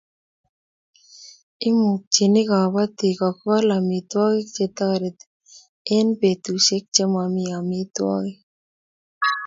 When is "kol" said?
3.39-3.65